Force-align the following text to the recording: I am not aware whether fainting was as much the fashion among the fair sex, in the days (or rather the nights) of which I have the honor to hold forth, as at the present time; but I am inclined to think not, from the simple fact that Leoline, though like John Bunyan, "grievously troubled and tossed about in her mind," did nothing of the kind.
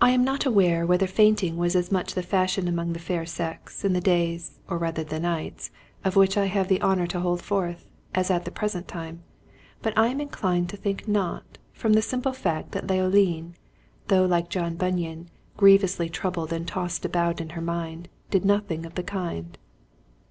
I 0.00 0.12
am 0.12 0.24
not 0.24 0.46
aware 0.46 0.86
whether 0.86 1.06
fainting 1.06 1.58
was 1.58 1.76
as 1.76 1.92
much 1.92 2.14
the 2.14 2.22
fashion 2.22 2.66
among 2.66 2.94
the 2.94 2.98
fair 2.98 3.26
sex, 3.26 3.84
in 3.84 3.92
the 3.92 4.00
days 4.00 4.58
(or 4.66 4.78
rather 4.78 5.04
the 5.04 5.20
nights) 5.20 5.70
of 6.06 6.16
which 6.16 6.38
I 6.38 6.46
have 6.46 6.68
the 6.68 6.80
honor 6.80 7.06
to 7.08 7.20
hold 7.20 7.42
forth, 7.42 7.84
as 8.14 8.30
at 8.30 8.46
the 8.46 8.50
present 8.50 8.88
time; 8.88 9.24
but 9.82 9.92
I 9.94 10.06
am 10.06 10.22
inclined 10.22 10.70
to 10.70 10.78
think 10.78 11.06
not, 11.06 11.58
from 11.74 11.92
the 11.92 12.00
simple 12.00 12.32
fact 12.32 12.72
that 12.72 12.86
Leoline, 12.86 13.56
though 14.08 14.24
like 14.24 14.48
John 14.48 14.74
Bunyan, 14.76 15.28
"grievously 15.58 16.08
troubled 16.08 16.50
and 16.50 16.66
tossed 16.66 17.04
about 17.04 17.38
in 17.38 17.50
her 17.50 17.60
mind," 17.60 18.08
did 18.30 18.42
nothing 18.46 18.86
of 18.86 18.94
the 18.94 19.02
kind. 19.02 19.58